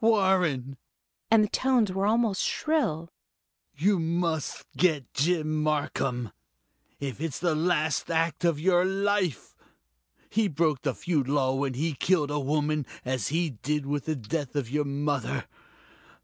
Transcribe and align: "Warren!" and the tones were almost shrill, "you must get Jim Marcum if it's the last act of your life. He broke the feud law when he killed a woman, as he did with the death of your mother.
"Warren!" 0.03 0.77
and 1.29 1.43
the 1.43 1.47
tones 1.49 1.91
were 1.93 2.07
almost 2.07 2.41
shrill, 2.41 3.11
"you 3.75 3.99
must 3.99 4.65
get 4.75 5.13
Jim 5.13 5.61
Marcum 5.63 6.31
if 6.99 7.21
it's 7.21 7.37
the 7.37 7.53
last 7.53 8.09
act 8.09 8.43
of 8.43 8.59
your 8.59 8.83
life. 8.83 9.53
He 10.27 10.47
broke 10.47 10.81
the 10.81 10.95
feud 10.95 11.27
law 11.27 11.53
when 11.53 11.75
he 11.75 11.93
killed 11.93 12.31
a 12.31 12.39
woman, 12.39 12.87
as 13.05 13.27
he 13.27 13.51
did 13.51 13.85
with 13.85 14.05
the 14.05 14.15
death 14.15 14.55
of 14.55 14.71
your 14.71 14.85
mother. 14.85 15.45